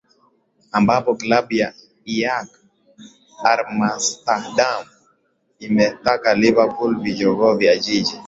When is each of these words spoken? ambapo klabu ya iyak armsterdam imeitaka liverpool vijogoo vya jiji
ambapo 0.77 1.11
klabu 1.19 1.51
ya 1.59 1.69
iyak 2.13 2.49
armsterdam 3.51 4.83
imeitaka 5.65 6.29
liverpool 6.41 6.91
vijogoo 7.03 7.53
vya 7.59 7.73
jiji 7.83 8.19